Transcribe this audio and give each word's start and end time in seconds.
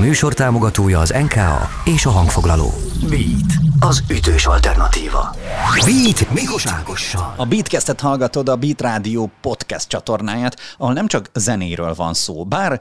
műsor 0.00 0.34
támogatója 0.34 0.98
az 0.98 1.10
NKA 1.10 1.68
és 1.84 2.06
a 2.06 2.10
hangfoglaló. 2.10 2.72
Beat, 3.08 3.52
az 3.80 4.02
ütős 4.10 4.46
alternatíva. 4.46 5.36
Beat 5.84 6.30
Mikos 6.30 6.66
Ágossal. 6.66 7.34
A 7.36 7.46
Beatcast-et 7.46 8.00
hallgatod 8.00 8.48
a 8.48 8.56
Beat 8.56 8.80
Rádió 8.80 9.30
podcast 9.40 9.88
csatornáját, 9.88 10.56
ahol 10.78 10.92
nem 10.92 11.06
csak 11.06 11.30
zenéről 11.34 11.94
van 11.94 12.14
szó, 12.14 12.44
bár 12.44 12.80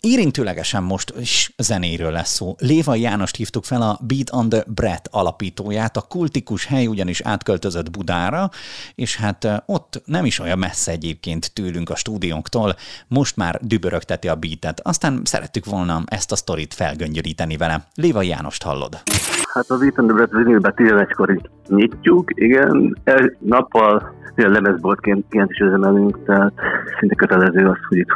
érintőlegesen 0.00 0.82
most 0.82 1.14
is 1.20 1.52
zenéről 1.56 2.12
lesz 2.12 2.32
szó. 2.34 2.54
Léva 2.58 2.94
Jánost 2.94 3.36
hívtuk 3.36 3.64
fel 3.64 3.82
a 3.82 3.98
Beat 4.02 4.32
on 4.32 4.48
the 4.48 4.64
Brett 4.66 5.08
alapítóját, 5.10 5.96
a 5.96 6.00
kultikus 6.00 6.64
hely 6.64 6.86
ugyanis 6.86 7.20
átköltözött 7.20 7.90
Budára, 7.90 8.50
és 8.94 9.16
hát 9.16 9.62
ott 9.66 10.02
nem 10.04 10.24
is 10.24 10.38
olyan 10.38 10.58
messze 10.58 10.90
egyébként 10.90 11.52
tőlünk 11.52 11.90
a 11.90 11.96
stúdiónktól, 11.96 12.76
most 13.08 13.36
már 13.36 13.60
dübörögteti 13.62 14.28
a 14.28 14.34
beatet. 14.34 14.80
Aztán 14.80 15.20
szerettük 15.24 15.64
volna 15.64 16.02
ezt 16.06 16.32
a 16.32 16.36
sztorit 16.56 16.74
felgöngyöríteni 16.74 17.56
vele. 17.56 17.80
Léva 17.94 18.22
Jánost 18.22 18.62
hallod. 18.62 18.94
Hát 19.52 19.70
az 19.70 19.82
Ethan 19.82 20.06
Debret 20.06 20.30
vinilbe 20.30 20.72
11-kor 20.76 21.40
nyitjuk, 21.68 22.30
igen. 22.34 22.98
El, 23.04 23.36
nappal 23.38 24.14
lemezboltként 24.34 25.24
is 25.30 25.58
üzemelünk, 25.58 26.24
tehát 26.24 26.52
szinte 26.98 27.14
kötelező 27.14 27.68
az, 27.68 27.76
hogy 27.88 27.98
itt 27.98 28.14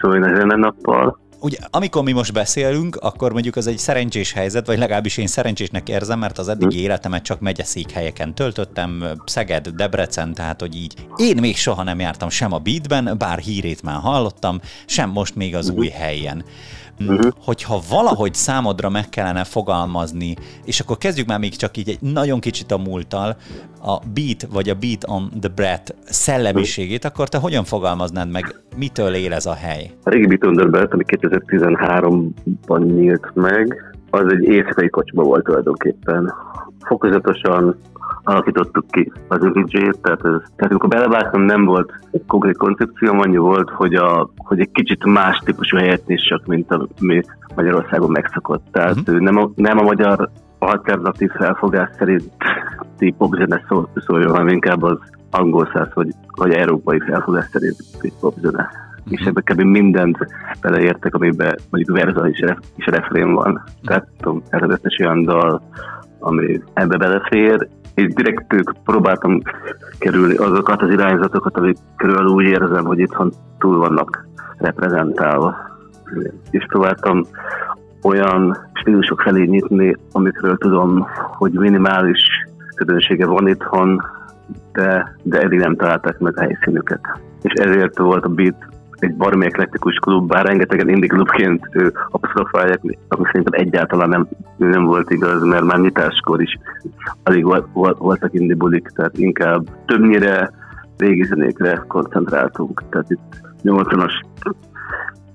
szóljon 0.00 0.22
a 0.22 0.36
zene 0.36 0.56
nappal. 0.56 1.18
Ugye, 1.40 1.58
amikor 1.70 2.02
mi 2.02 2.12
most 2.12 2.32
beszélünk, 2.32 2.96
akkor 2.96 3.32
mondjuk 3.32 3.56
az 3.56 3.66
egy 3.66 3.78
szerencsés 3.78 4.32
helyzet, 4.32 4.66
vagy 4.66 4.78
legalábbis 4.78 5.16
én 5.16 5.26
szerencsésnek 5.26 5.88
érzem, 5.88 6.18
mert 6.18 6.38
az 6.38 6.48
eddigi 6.48 6.76
hm. 6.76 6.82
életemet 6.82 7.22
csak 7.22 7.40
megyeszékhelyeken 7.40 8.34
töltöttem, 8.34 9.04
Szeged, 9.24 9.68
Debrecen, 9.68 10.34
tehát 10.34 10.60
hogy 10.60 10.76
így. 10.76 10.94
Én 11.16 11.36
még 11.40 11.56
soha 11.56 11.82
nem 11.82 12.00
jártam 12.00 12.28
sem 12.28 12.52
a 12.52 12.58
Beatben, 12.58 13.14
bár 13.18 13.38
hírét 13.38 13.82
már 13.82 14.00
hallottam, 14.00 14.60
sem 14.86 15.10
most 15.10 15.34
még 15.34 15.54
az 15.54 15.70
új 15.70 15.88
helyen 15.88 16.44
uh-huh. 17.00 17.30
hogyha 17.44 17.80
valahogy 17.90 18.34
számodra 18.34 18.88
meg 18.88 19.08
kellene 19.08 19.44
fogalmazni, 19.44 20.36
és 20.64 20.80
akkor 20.80 20.98
kezdjük 20.98 21.26
már 21.26 21.38
még 21.38 21.56
csak 21.56 21.76
így 21.76 21.88
egy 21.88 22.12
nagyon 22.12 22.40
kicsit 22.40 22.70
a 22.70 22.78
múlttal, 22.78 23.36
a 23.80 23.98
beat 24.14 24.46
vagy 24.52 24.68
a 24.68 24.74
beat 24.74 25.04
on 25.06 25.30
the 25.40 25.48
breath 25.54 25.92
szellemiségét, 26.04 27.04
akkor 27.04 27.28
te 27.28 27.38
hogyan 27.38 27.64
fogalmaznád 27.64 28.30
meg, 28.30 28.54
mitől 28.76 29.14
él 29.14 29.32
ez 29.32 29.46
a 29.46 29.54
hely? 29.54 29.90
A 30.04 30.10
régi 30.10 30.26
Beat 30.26 30.44
on 30.44 30.54
the 30.54 30.66
breath, 30.66 30.94
ami 30.94 31.04
2013-ban 31.06 32.94
nyílt 32.94 33.30
meg, 33.34 33.96
az 34.10 34.32
egy 34.32 34.42
éjszakai 34.42 34.88
kocsma 34.88 35.22
volt 35.22 35.44
tulajdonképpen. 35.44 36.34
Fokozatosan 36.80 37.76
alakítottuk 38.28 38.84
ki 38.90 39.12
az 39.28 39.44
image 39.44 39.90
tehát, 40.02 40.24
ez, 40.24 40.40
tehát 40.56 40.70
amikor 40.70 40.88
belevágtam, 40.88 41.42
nem 41.42 41.64
volt 41.64 41.92
egy 42.10 42.24
konkrét 42.26 42.56
koncepció, 42.56 43.20
annyi 43.20 43.36
volt, 43.36 43.70
hogy, 43.70 43.94
a, 43.94 44.30
hogy 44.36 44.60
egy 44.60 44.70
kicsit 44.72 45.04
más 45.04 45.38
típusú 45.44 45.76
helyet 45.76 46.08
is 46.08 46.28
csak, 46.28 46.46
mint 46.46 46.72
ami 47.00 47.22
Magyarországon 47.54 48.10
megszokott. 48.10 48.64
Tehát 48.72 48.98
uh-huh. 48.98 49.18
nem, 49.18 49.36
a, 49.36 49.50
nem 49.54 49.78
a 49.78 49.82
magyar 49.82 50.30
alternatív 50.58 51.30
felfogás 51.30 51.90
szerint 51.98 52.22
popzene 53.18 53.64
szól, 53.68 53.88
szóljon, 54.06 54.30
hanem 54.30 54.48
inkább 54.48 54.82
az 54.82 54.98
angol 55.30 55.70
száz, 55.74 55.88
vagy, 55.94 56.08
vagy 56.36 56.52
európai 56.52 57.00
felfogás 57.00 57.48
szerint 57.52 57.76
popzene. 58.20 58.70
Uh-huh. 58.70 59.12
És 59.12 59.20
ebbe 59.20 59.40
kb. 59.40 59.60
mindent 59.60 60.18
beleértek, 60.60 61.14
amiben 61.14 61.54
mondjuk 61.70 61.96
verza 61.96 62.28
és, 62.28 62.40
ref, 62.40 62.58
és 62.76 62.86
refrén 62.86 63.32
van. 63.32 63.52
Uh-huh. 63.52 63.68
Tehát 63.84 64.08
tudom, 64.20 64.42
összes 64.50 64.98
olyan 65.00 65.24
dal, 65.24 65.62
ami 66.18 66.60
ebbe 66.74 66.96
belefér, 66.96 67.68
és 67.98 68.14
direkt 68.14 68.54
próbáltam 68.84 69.42
kerülni 69.98 70.36
azokat 70.36 70.82
az 70.82 70.90
irányzatokat, 70.90 71.56
amikről 71.56 72.26
úgy 72.26 72.44
érzem, 72.44 72.84
hogy 72.84 72.98
itthon 72.98 73.32
túl 73.58 73.78
vannak 73.78 74.26
reprezentálva. 74.58 75.56
És 76.50 76.64
próbáltam 76.68 77.24
olyan 78.02 78.56
stílusok 78.72 79.20
felé 79.20 79.44
nyitni, 79.44 79.96
amikről 80.12 80.56
tudom, 80.56 81.06
hogy 81.36 81.52
minimális 81.52 82.20
közönsége 82.74 83.26
van 83.26 83.48
itthon, 83.48 84.02
de, 84.72 85.16
de 85.22 85.40
eddig 85.40 85.58
nem 85.58 85.76
találták 85.76 86.18
meg 86.18 86.38
a 86.38 86.40
helyszínüket. 86.40 87.00
És 87.42 87.52
ezért 87.52 87.98
volt 87.98 88.24
a 88.24 88.28
beat 88.28 88.66
egy 88.98 89.14
baromi 89.14 89.44
eklektikus 89.44 89.94
klub, 89.94 90.28
bár 90.28 90.46
rengetegen 90.46 90.88
indie 90.88 91.08
klubként 91.08 91.68
apostrofálják, 92.10 92.80
akkor 93.08 93.26
szerintem 93.26 93.60
egyáltalán 93.60 94.08
nem, 94.08 94.28
nem 94.56 94.84
volt 94.84 95.10
igaz, 95.10 95.42
mert 95.42 95.64
már 95.64 95.78
nyitáskor 95.78 96.42
is 96.42 96.58
alig 97.22 97.44
voltak 97.98 98.34
indie 98.34 98.56
bulik, 98.56 98.88
tehát 98.94 99.18
inkább 99.18 99.66
többnyire 99.86 100.50
régi 100.96 101.24
zenékre 101.24 101.84
koncentráltunk. 101.86 102.82
Tehát 102.90 103.10
itt 103.10 103.40
80-as, 103.64 104.12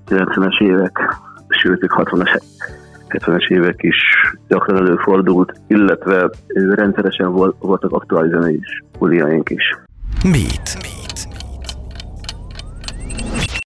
90-es 0.06 0.62
évek, 0.62 1.18
sőt, 1.48 1.82
60-as 1.96 2.40
70-es 3.08 3.50
évek 3.50 3.82
is 3.82 3.96
gyakran 4.48 4.76
előfordult, 4.76 5.52
illetve 5.66 6.30
rendszeresen 6.74 7.32
voltak 7.58 7.92
aktuális 7.92 8.32
zenei 8.32 8.58
is, 8.60 8.82
is. 9.50 9.76
Beat. 10.22 10.93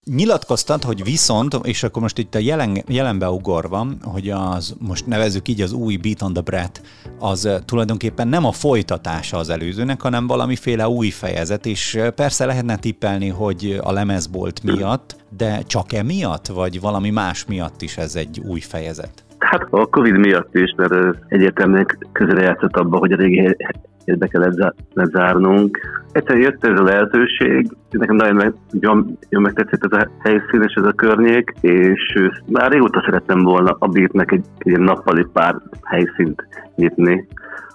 Beat. 0.09 0.19
Nyilatkoztad, 0.19 0.83
hogy 0.83 1.03
viszont, 1.03 1.53
és 1.63 1.83
akkor 1.83 2.01
most 2.01 2.17
itt 2.17 2.35
a 2.35 2.39
jelen, 2.39 2.83
jelenbe 2.87 3.29
ugorva, 3.29 3.87
hogy 4.01 4.29
az, 4.29 4.75
most 4.79 5.07
nevezzük 5.07 5.47
így 5.47 5.61
az 5.61 5.73
új 5.73 5.97
Beat 5.97 6.21
on 6.21 6.33
the 6.33 6.41
Brett, 6.41 6.81
az 7.19 7.61
tulajdonképpen 7.65 8.27
nem 8.27 8.45
a 8.45 8.51
folytatása 8.51 9.37
az 9.37 9.49
előzőnek, 9.49 10.01
hanem 10.01 10.27
valamiféle 10.27 10.87
új 10.87 11.09
fejezet, 11.09 11.65
és 11.65 11.99
persze 12.15 12.45
lehetne 12.45 12.75
tippelni, 12.75 13.27
hogy 13.29 13.79
a 13.83 13.91
lemezbolt 13.91 14.63
miatt, 14.63 15.15
de 15.37 15.61
csak 15.61 15.93
emiatt, 15.93 16.47
vagy 16.47 16.81
valami 16.81 17.09
más 17.09 17.45
miatt 17.45 17.81
is 17.81 17.97
ez 17.97 18.15
egy 18.15 18.41
új 18.47 18.59
fejezet? 18.59 19.23
Hát 19.39 19.67
a 19.69 19.85
Covid 19.85 20.17
miatt 20.17 20.55
is, 20.55 20.73
mert 20.77 21.17
egyértelműen 21.27 21.87
közre 22.11 22.41
játszott 22.41 22.75
abba, 22.75 22.97
hogy 22.97 23.11
a 23.11 23.15
régi 23.15 23.55
be 24.17 24.27
kellett 24.27 24.75
lezárnunk. 24.93 25.79
Egyszerűen 26.11 26.43
jött 26.43 26.65
ez 26.65 26.79
a 26.79 26.83
lehetőség, 26.83 27.67
nekem 27.89 28.15
nagyon 28.15 28.35
meg, 28.35 28.53
jól, 28.71 29.05
jól 29.29 29.41
megtetszett 29.41 29.85
ez 29.91 29.99
a 29.99 30.09
helyszín 30.19 30.61
és 30.61 30.73
ez 30.73 30.85
a 30.85 30.91
környék, 30.91 31.53
és 31.61 32.31
már 32.45 32.71
régóta 32.71 33.01
szerettem 33.05 33.43
volna 33.43 33.75
a 33.79 33.87
beatnek 33.87 34.31
egy, 34.31 34.45
egy 34.57 34.79
nappali 34.79 35.25
pár 35.33 35.55
helyszínt 35.83 36.47
nyitni, 36.75 37.27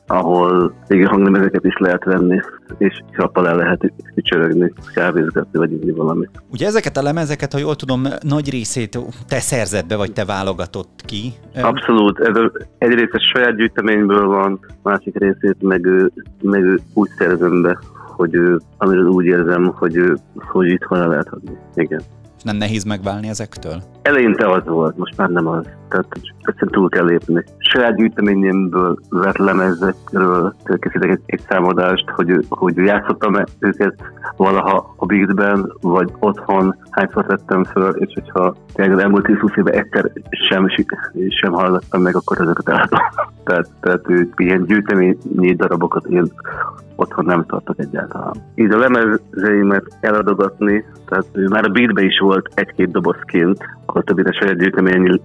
ahol 0.07 0.75
régi 0.87 1.03
hangnemezeket 1.03 1.65
is 1.65 1.77
lehet 1.79 2.05
venni, 2.05 2.41
és 2.79 3.03
csappal 3.17 3.49
el 3.49 3.57
lehet 3.57 3.93
csörögni, 4.17 4.73
kávézgatni, 4.95 5.59
vagy 5.59 5.73
így 5.73 5.95
valamit. 5.95 6.31
Ugye 6.51 6.67
ezeket 6.67 6.97
a 6.97 7.03
lemezeket, 7.03 7.53
ha 7.53 7.59
jól 7.59 7.77
tudom, 7.77 8.03
nagy 8.23 8.51
részét 8.51 8.99
te 9.29 9.41
szerzed 9.41 9.87
be, 9.87 9.97
vagy 9.97 10.13
te 10.13 10.25
válogatott 10.25 11.03
ki? 11.07 11.33
Abszolút. 11.55 12.19
Ez 12.19 12.37
egyrészt 12.79 13.13
a 13.13 13.21
saját 13.33 13.57
gyűjteményből 13.57 14.27
van, 14.27 14.61
másik 14.83 15.19
részét 15.19 15.63
meg, 15.63 15.87
meg 16.43 16.81
úgy 16.95 17.11
szerzem 17.19 17.63
be, 17.63 17.79
hogy 18.17 18.39
amiről 18.77 19.07
úgy 19.07 19.25
érzem, 19.25 19.65
hogy, 19.65 20.13
hogy 20.37 20.69
itt 20.69 20.87
el 20.91 21.09
lehet 21.09 21.29
adni. 21.29 21.57
Igen 21.75 22.01
nem 22.44 22.56
nehéz 22.56 22.84
megválni 22.84 23.28
ezektől? 23.28 23.82
Eleinte 24.03 24.50
az 24.50 24.62
volt, 24.65 24.97
most 24.97 25.16
már 25.16 25.28
nem 25.28 25.47
az. 25.47 25.65
Tehát 25.88 26.06
egyszerűen 26.38 26.72
túl 26.72 26.88
kell 26.88 27.05
lépni. 27.05 27.44
Saját 27.59 27.97
gyűjteményemből 27.97 28.99
vett 29.09 29.37
lemezekről 29.37 30.55
készítek 30.78 31.10
egy, 31.10 31.21
egy 31.27 31.41
számadást, 31.49 32.09
hogy, 32.10 32.47
hogy 32.49 32.77
játszottam 32.77 33.34
őket 33.59 33.94
valaha 34.37 34.94
a 34.97 35.06
Beatben, 35.06 35.72
vagy 35.81 36.12
otthon 36.19 36.77
hányszor 36.91 37.27
tettem 37.27 37.65
föl, 37.65 37.91
és 37.91 38.12
hogyha 38.15 38.56
tényleg 38.72 38.97
az 38.97 39.03
elmúlt 39.03 39.26
10-20 39.28 39.56
évben 39.56 39.75
egyszer 39.75 40.11
sem, 40.49 40.69
sem 41.41 41.53
hallgattam 41.53 42.03
meg, 42.03 42.16
akkor 42.16 42.41
ezeket 42.41 42.69
eladom. 42.69 43.00
tehát, 43.44 43.71
tehát 43.81 44.05
ilyen 44.37 44.65
gyűjteményi 44.65 45.55
darabokat 45.55 46.06
én 46.06 46.32
otthon 46.97 47.25
nem 47.25 47.44
tartok 47.47 47.78
egyáltalán. 47.78 48.34
Így 48.55 48.71
a 48.71 48.78
lemezeimet 48.78 49.84
eladogatni, 50.00 50.84
tehát 51.06 51.27
már 51.49 51.65
a 51.65 51.72
beatbe 51.72 52.03
is 52.03 52.19
volt 52.19 52.49
egy-két 52.55 52.91
dobozként, 52.91 53.59
akkor 53.87 54.05
többire 54.05 54.32
saját 54.32 54.59
gyűjteményi 54.59 55.21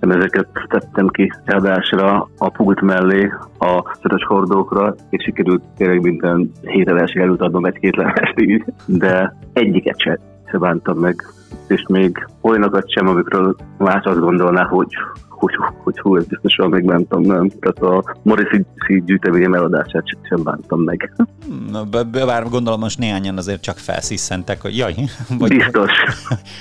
lemezeket 0.00 0.48
tettem 0.68 1.06
ki 1.08 1.32
eladásra 1.44 2.28
a 2.38 2.50
pult 2.50 2.80
mellé, 2.80 3.32
a 3.58 3.96
szötös 4.02 4.24
hordókra, 4.24 4.94
és 5.10 5.24
sikerült 5.24 5.62
tényleg 5.76 6.02
minden 6.02 6.50
héten 6.62 6.98
első 6.98 7.34
adnom 7.38 7.64
egy-két 7.64 7.96
lemest 7.96 8.40
így, 8.40 8.64
de 8.86 9.36
egyiket 9.52 10.00
se, 10.00 10.18
se 10.50 10.58
bántam 10.58 10.98
meg, 10.98 11.22
és 11.68 11.84
még 11.88 12.26
olyanokat 12.40 12.90
sem, 12.90 13.08
amikről 13.08 13.56
más 13.78 14.04
azt 14.04 14.20
gondolná, 14.20 14.64
hogy 14.64 14.88
hogy, 15.46 15.74
hogy 15.82 15.98
hú, 15.98 16.16
ez 16.16 16.26
biztosan 16.26 16.68
még 16.68 16.84
bántam, 16.84 17.20
nem. 17.20 17.48
Tehát 17.48 17.78
a 17.78 18.16
Morrissey 18.22 18.64
gyűjteményem 19.04 19.54
eladását 19.54 20.04
sem 20.22 20.42
bántam 20.42 20.80
meg. 20.80 21.12
Na, 21.16 21.26
be, 21.84 22.04
bár 22.04 22.48
gondolom 22.48 22.80
most 22.80 22.98
néhányan 22.98 23.36
azért 23.36 23.60
csak 23.60 23.78
felsziszentek, 23.78 24.60
hogy 24.60 24.76
jaj, 24.76 24.94
vagy, 25.38 25.56
Biztos. 25.56 25.90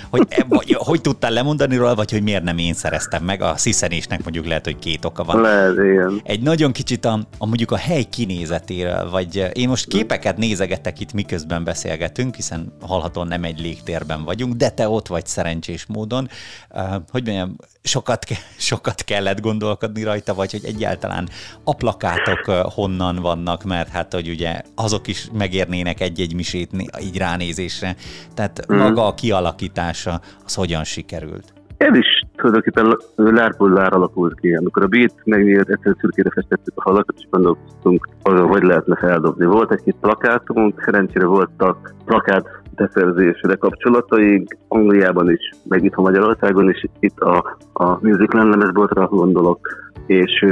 Hogy, 0.10 0.28
hogy, 0.34 0.46
vagy, 0.48 0.76
hogy 0.80 1.02
tudtál 1.02 1.32
lemondani 1.32 1.76
róla, 1.76 1.96
vagy 1.96 2.12
hogy 2.12 2.24
miért 2.24 2.44
nem 2.44 2.58
én 2.58 2.74
szereztem 2.74 3.24
meg. 3.24 3.42
A 3.42 3.58
sziszenésnek 3.58 4.24
mondjuk 4.24 4.46
lehet, 4.46 4.66
hogy 4.66 4.80
két 4.80 5.06
oka 5.06 5.24
van. 5.24 5.42
Lehet, 5.42 5.74
igen. 5.74 6.22
Egy 6.24 6.42
nagyon 6.42 6.72
kicsit 6.72 7.06
a, 7.06 7.20
a 7.38 7.46
mondjuk 7.46 7.72
a 7.72 7.78
hely 7.78 8.04
kinézetéről, 8.04 9.10
vagy 9.10 9.50
én 9.54 9.68
most 9.68 9.88
képeket 9.88 10.38
nézegetek 10.38 11.00
itt, 11.00 11.14
miközben 11.14 11.64
beszélgetünk, 11.64 12.36
hiszen 12.36 12.74
hallhatóan 12.82 13.28
nem 13.28 13.44
egy 13.44 13.60
légtérben 13.60 14.24
vagyunk, 14.24 14.54
de 14.54 14.70
te 14.70 14.90
ott 14.90 15.08
vagy 15.08 15.26
szerencsés 15.26 15.86
módon. 15.86 16.30
Uh, 16.70 16.84
hogy 17.12 17.26
mondjam, 17.26 17.56
sokat, 17.86 18.26
sokat 18.58 19.04
kellett 19.04 19.42
gondolkodni 19.42 20.04
rajta, 20.04 20.34
vagy 20.34 20.52
hogy 20.52 20.66
egyáltalán 20.66 21.30
a 21.64 21.76
plakátok 21.76 22.46
honnan 22.74 23.16
vannak, 23.16 23.64
mert 23.64 23.90
hát, 23.90 24.14
hogy 24.14 24.30
ugye 24.30 24.62
azok 24.76 25.05
is 25.08 25.30
megérnének 25.38 26.02
egy-egy 26.02 26.36
misét 26.36 26.70
így 27.02 27.18
ránézésre. 27.18 27.96
Tehát 28.34 28.74
mm. 28.74 28.78
maga 28.78 29.08
a 29.08 29.14
kialakítása, 29.14 30.22
az 30.46 30.54
hogyan 30.54 30.84
sikerült? 30.84 31.54
Ez 31.78 31.98
is 31.98 32.24
tulajdonképpen 32.36 32.98
lárból 33.16 33.70
lár 33.70 33.94
alakult 33.94 34.40
ki. 34.40 34.54
Amikor 34.54 34.84
a 34.84 34.88
beat 34.88 35.14
megnyílt, 35.24 35.70
egyszer 35.70 35.96
szürkére 36.00 36.30
festettük 36.30 36.74
a 36.76 36.82
falakat, 36.82 37.16
és 37.18 37.28
gondolkoztunk 37.30 38.10
azon, 38.22 38.48
hogy 38.48 38.64
lehetne 38.64 38.96
feldobni. 38.96 39.46
Volt 39.46 39.72
egy-két 39.72 39.96
plakátunk, 40.02 40.82
szerencsére 40.86 41.26
voltak 41.26 41.94
plakát 42.06 42.46
beszerzésre 42.76 43.56
kapcsolataink, 43.56 44.58
Angliában 44.68 45.32
is, 45.32 45.50
meg 45.64 45.84
itt 45.84 45.96
Magyarországon 45.96 46.70
is, 46.70 46.86
itt 47.00 47.20
a, 47.20 47.58
a 47.74 47.98
Music 48.02 48.34
lemezboltra 48.34 49.08
gondolok, 49.08 49.60
és 50.06 50.46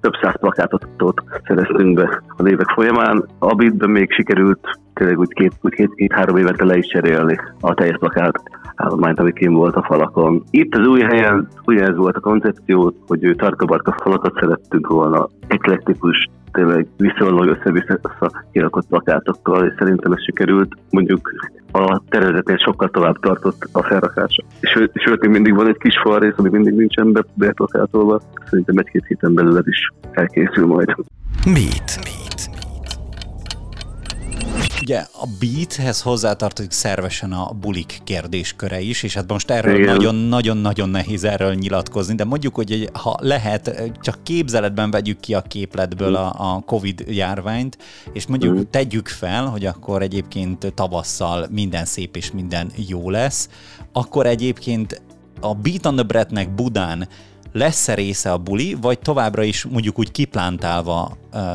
több 0.00 0.12
száz 0.22 0.38
plakátot 0.40 0.86
szereztünk 1.46 1.94
be 1.94 2.22
a 2.36 2.48
évek 2.48 2.68
folyamán. 2.74 3.24
A 3.38 3.54
beatben 3.54 3.90
még 3.90 4.12
sikerült 4.12 4.80
tényleg 4.94 5.18
úgy 5.18 5.32
két, 5.32 5.52
úgy 5.60 5.74
két, 5.74 5.94
két 5.94 6.12
három 6.12 6.36
évente 6.36 6.64
le 6.64 6.76
is 6.76 6.86
cserélni 6.86 7.38
a 7.60 7.74
teljes 7.74 7.96
plakát 7.98 8.42
állományt, 8.76 9.18
ami 9.18 9.32
kim 9.32 9.52
volt 9.52 9.76
a 9.76 9.82
falakon. 9.82 10.42
Itt 10.50 10.74
az 10.74 10.86
új 10.86 11.00
helyen 11.00 11.48
ugyanez 11.64 11.96
volt 11.96 12.16
a 12.16 12.20
koncepció, 12.20 12.94
hogy 13.06 13.34
tarkabarka 13.36 13.96
falakat 14.02 14.38
szerettünk 14.40 14.86
volna, 14.86 15.28
eklektikus, 15.46 16.28
tényleg 16.52 16.86
viszonylag 16.96 17.48
össze-vissza 17.48 18.30
kirakott 18.52 18.86
plakátokkal, 18.86 19.66
és 19.66 19.74
szerintem 19.78 20.12
ez 20.12 20.22
sikerült. 20.24 20.72
Mondjuk 20.90 21.30
a 21.72 22.02
tervezetnél 22.08 22.56
sokkal 22.56 22.88
tovább 22.90 23.18
tartott 23.20 23.68
a 23.72 23.82
felrakása. 23.82 24.42
Sőt, 24.60 25.20
még 25.20 25.30
mindig 25.30 25.54
van 25.54 25.68
egy 25.68 25.78
kis 25.78 26.00
falrész, 26.02 26.34
ami 26.36 26.48
mindig 26.48 26.74
nincsen 26.74 27.26
beplakátolva. 27.34 28.20
Szerintem 28.44 28.78
egy-két 28.78 29.06
héten 29.06 29.34
belül 29.34 29.58
ez 29.58 29.66
is 29.66 29.92
elkészül 30.10 30.66
majd. 30.66 30.94
Mit? 31.44 31.98
Mit? 32.04 32.21
Ugye 34.82 34.98
a 34.98 35.26
beathez 35.40 36.00
hozzátartozik 36.00 36.70
szervesen 36.70 37.32
a 37.32 37.52
bulik 37.60 38.00
kérdésköre 38.04 38.80
is, 38.80 39.02
és 39.02 39.14
hát 39.14 39.30
most 39.30 39.50
erről 39.50 39.84
nagyon-nagyon-nagyon 39.84 40.88
nehéz 40.88 41.24
erről 41.24 41.54
nyilatkozni, 41.54 42.14
de 42.14 42.24
mondjuk, 42.24 42.54
hogy 42.54 42.90
ha 42.92 43.16
lehet, 43.20 43.92
csak 44.00 44.24
képzeletben 44.24 44.90
vegyük 44.90 45.20
ki 45.20 45.34
a 45.34 45.40
képletből 45.40 46.14
a, 46.14 46.34
a 46.38 46.62
Covid 46.66 47.04
járványt, 47.08 47.78
és 48.12 48.26
mondjuk 48.26 48.54
mm. 48.54 48.60
tegyük 48.70 49.08
fel, 49.08 49.46
hogy 49.46 49.64
akkor 49.64 50.02
egyébként 50.02 50.72
tavasszal 50.74 51.46
minden 51.50 51.84
szép 51.84 52.16
és 52.16 52.30
minden 52.30 52.70
jó 52.88 53.10
lesz, 53.10 53.48
akkor 53.92 54.26
egyébként 54.26 55.02
a 55.40 55.54
Beat 55.54 55.86
on 55.86 55.94
the 55.94 56.04
Breadnek 56.04 56.54
Budán 56.54 57.08
lesz-e 57.52 57.94
része 57.94 58.30
a 58.30 58.38
buli, 58.38 58.76
vagy 58.80 58.98
továbbra 58.98 59.42
is 59.42 59.66
mondjuk 59.66 59.98
úgy 59.98 60.10
kiplántálva 60.12 61.08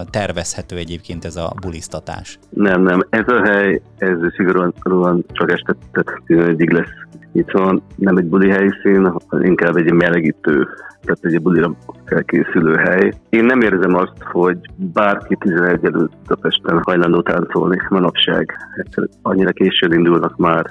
tervezhető 0.09 0.75
egyébként 0.75 1.25
ez 1.25 1.35
a 1.35 1.53
bulisztatás? 1.61 2.39
Nem, 2.49 2.81
nem. 2.81 2.99
Ez 3.09 3.27
a 3.27 3.41
hely, 3.41 3.81
ez 3.97 4.17
szigorúan 4.35 5.25
csak 5.31 5.51
este 5.51 5.75
egyig 6.27 6.69
lesz 6.69 7.05
itt 7.31 7.51
van, 7.51 7.81
nem 7.95 8.17
egy 8.17 8.25
buli 8.25 8.49
helyszín, 8.49 9.13
inkább 9.41 9.75
egy 9.75 9.91
melegítő, 9.91 10.67
tehát 11.01 11.19
egy 11.21 11.41
bulira 11.41 11.75
felkészülő 12.05 12.75
hely. 12.75 13.13
Én 13.29 13.45
nem 13.45 13.61
érzem 13.61 13.95
azt, 13.95 14.21
hogy 14.31 14.57
bárki 14.75 15.35
11 15.39 15.85
előtt 15.85 16.11
Budapesten 16.21 16.81
hajlandó 16.83 17.21
táncolni 17.21 17.77
manapság. 17.89 18.57
Annyira 19.21 19.51
későn 19.51 19.93
indulnak 19.93 20.37
már 20.37 20.65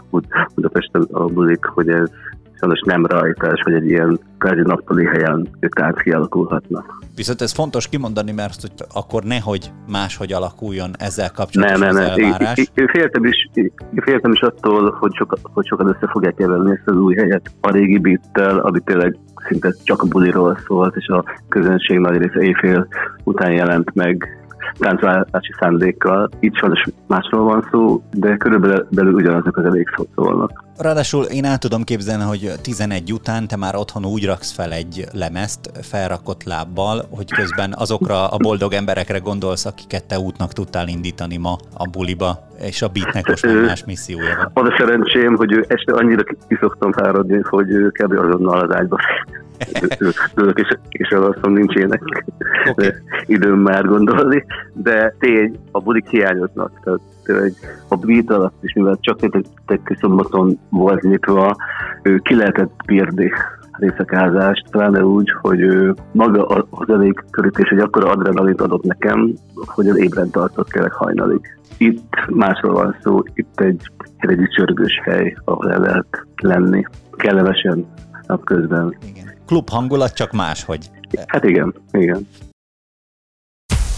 Budapesten 0.54 1.06
a 1.10 1.24
bulik, 1.24 1.64
hogy 1.64 1.88
ez 1.88 2.10
sajnos 2.58 2.80
nem 2.84 3.06
rajtás, 3.06 3.60
hogy 3.62 3.72
egy 3.72 3.86
ilyen 3.86 4.20
kvázi 4.38 4.60
nappali 4.60 5.04
helyen 5.04 5.48
tánc 5.60 6.02
kialakulhatna. 6.02 6.84
Viszont 7.16 7.40
ez 7.40 7.52
fontos 7.52 7.88
kimondani, 7.88 8.32
mert 8.32 8.60
hogy 8.60 8.72
akkor 8.94 9.22
nehogy 9.22 9.72
máshogy 9.88 10.32
alakuljon 10.32 10.90
ezzel 10.98 11.30
kapcsolatban 11.30 11.80
nem, 11.80 11.94
nem, 11.94 12.04
nem. 12.04 12.12
elvárás. 12.24 12.58
Én, 12.58 12.66
én, 12.74 12.86
féltem, 12.86 13.24
is, 13.24 13.48
én 13.54 13.72
féltem 14.02 14.32
is 14.32 14.40
attól, 14.40 14.96
hogy, 15.00 15.14
soka, 15.14 15.36
hogy 15.42 15.66
sokan 15.66 15.88
össze 15.88 16.08
fogják 16.10 16.34
keverni 16.34 16.70
ezt 16.70 16.88
az 16.88 16.96
új 16.96 17.14
helyet 17.14 17.50
a 17.60 17.70
régi 17.70 17.98
bittel, 17.98 18.58
ami 18.58 18.80
tényleg 18.84 19.16
szinte 19.48 19.74
csak 19.84 20.02
a 20.02 20.06
buliról 20.06 20.58
szólt, 20.66 20.96
és 20.96 21.06
a 21.06 21.24
közönség 21.48 21.98
nagy 21.98 22.16
része 22.16 22.40
éjfél 22.40 22.86
után 23.24 23.52
jelent 23.52 23.94
meg 23.94 24.45
táncválási 24.78 25.52
szándékkal. 25.60 26.28
Itt 26.40 26.56
sajnos 26.56 26.84
másról 27.06 27.44
van 27.44 27.68
szó, 27.70 28.02
de 28.10 28.36
körülbelül 28.36 29.14
ugyanazok 29.14 29.56
az 29.56 29.64
elég 29.64 29.88
szó 29.96 30.06
szólnak. 30.14 30.64
Ráadásul 30.78 31.24
én 31.24 31.44
el 31.44 31.58
tudom 31.58 31.82
képzelni, 31.82 32.22
hogy 32.22 32.52
11 32.62 33.12
után 33.12 33.46
te 33.46 33.56
már 33.56 33.76
otthon 33.76 34.04
úgy 34.04 34.26
raksz 34.26 34.52
fel 34.52 34.72
egy 34.72 35.04
lemezt 35.12 35.70
felrakott 35.82 36.44
lábbal, 36.44 37.06
hogy 37.10 37.32
közben 37.32 37.74
azokra 37.78 38.26
a 38.26 38.36
boldog 38.36 38.72
emberekre 38.72 39.18
gondolsz, 39.18 39.66
akiket 39.66 40.04
te 40.04 40.18
útnak 40.18 40.52
tudtál 40.52 40.88
indítani 40.88 41.36
ma 41.36 41.56
a 41.76 41.88
buliba, 41.90 42.46
és 42.60 42.82
a 42.82 42.88
beatnek 42.88 43.28
most 43.28 43.46
már 43.46 43.54
más 43.54 43.84
missziója 43.84 44.50
van. 44.52 44.64
Az 44.64 44.72
a 44.72 44.74
szerencsém, 44.78 45.36
hogy 45.36 45.64
este 45.68 45.92
annyira 45.92 46.22
kiszoktam 46.48 46.92
fáradni, 46.92 47.40
hogy 47.42 47.66
kb. 47.92 48.12
azonnal 48.12 48.60
az 48.60 48.74
ágyba 48.74 48.98
ülök, 50.34 50.58
és, 50.58 50.68
és 50.88 51.08
elalszom, 51.08 51.52
nincs 51.52 51.74
ének 51.74 52.02
okay. 52.70 52.90
időm 53.26 53.58
már 53.58 53.84
gondolni, 53.84 54.44
de 54.72 55.14
tény, 55.18 55.58
a 55.70 55.80
bulik 55.80 56.08
hiányoznak, 56.08 56.80
tehát 56.84 57.00
egy, 57.42 57.56
a 57.88 57.96
beat 57.96 58.30
alatt 58.30 58.62
is, 58.62 58.72
mivel 58.72 58.98
csak 59.00 59.22
egy 59.22 59.46
szombaton 60.00 60.58
volt 60.68 61.02
nyitva, 61.02 61.56
ő 62.02 62.18
ki 62.18 62.34
lehetett 62.34 62.72
bírni 62.86 63.32
részekázást, 63.78 64.70
pláne 64.70 65.04
úgy, 65.04 65.30
hogy 65.40 65.60
ő 65.60 65.94
maga 66.12 66.46
a 66.46 66.84
zenék 66.86 67.24
körítés 67.30 67.68
egy 67.68 67.78
akkora 67.78 68.10
adrenalint 68.10 68.60
adott 68.60 68.82
nekem, 68.82 69.32
hogy 69.54 69.88
az 69.88 69.98
ébren 69.98 70.30
tartott 70.30 70.72
kérek 70.72 70.92
hajnalig. 70.92 71.58
Itt 71.78 72.26
másról 72.28 72.72
van 72.72 72.96
szó, 73.02 73.22
itt 73.34 73.60
egy, 73.60 73.90
egy 74.16 74.48
csörgős 74.56 75.00
hely, 75.04 75.36
ahol 75.44 75.72
el 75.72 75.80
lehet 75.80 76.26
lenni. 76.36 76.84
Kellemesen 77.10 77.86
napközben. 78.26 78.96
Igen. 79.08 79.34
Klub 79.46 79.68
hangulat, 79.68 80.14
csak 80.14 80.32
máshogy. 80.32 80.90
Hát 81.26 81.44
igen, 81.44 81.74
igen. 81.92 82.28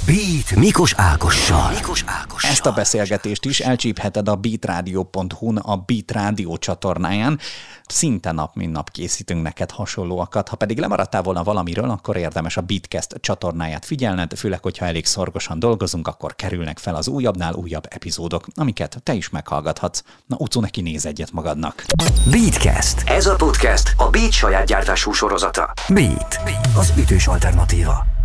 Beat 0.09 0.57
Mikos 0.57 0.95
Ákossal. 0.97 1.71
Mikos 1.71 2.05
Ákossal. 2.07 2.51
Ezt 2.51 2.67
a 2.67 2.73
beszélgetést 2.73 3.45
is 3.45 3.61
elcsípheted 3.61 4.29
a 4.29 4.35
beatradio.hu-n, 4.35 5.57
a 5.57 5.77
Beat 5.77 6.11
Rádió 6.11 6.57
csatornáján. 6.57 7.39
Szinte 7.87 8.33
nap, 8.33 8.55
mint 8.55 8.73
nap 8.73 8.91
készítünk 8.91 9.43
neked 9.43 9.71
hasonlóakat. 9.71 10.49
Ha 10.49 10.57
pedig 10.57 10.79
lemaradtál 10.79 11.23
volna 11.23 11.43
valamiről, 11.43 11.91
akkor 11.91 12.17
érdemes 12.17 12.57
a 12.57 12.61
Beatcast 12.61 13.15
csatornáját 13.21 13.85
figyelned, 13.85 14.37
főleg, 14.37 14.63
hogyha 14.63 14.87
elég 14.87 15.07
szorgosan 15.07 15.59
dolgozunk, 15.59 16.09
akkor 16.09 16.35
kerülnek 16.35 16.79
fel 16.79 16.95
az 16.95 17.09
újabbnál 17.09 17.55
újabb 17.55 17.87
epizódok, 17.89 18.47
amiket 18.55 19.01
te 19.03 19.13
is 19.13 19.29
meghallgathatsz. 19.29 20.03
Na, 20.27 20.37
utcó 20.39 20.61
neki 20.61 20.81
néz 20.81 21.07
egyet 21.07 21.33
magadnak. 21.33 21.85
Beatcast. 22.31 23.03
Ez 23.07 23.27
a 23.27 23.35
podcast 23.35 23.95
a 23.97 24.11
Beat 24.11 24.33
saját 24.33 24.67
gyártású 24.67 25.13
sorozata. 25.13 25.73
Beat. 25.89 26.41
Beat. 26.45 26.67
Az 26.77 26.93
ütős 26.97 27.27
alternatíva. 27.27 28.18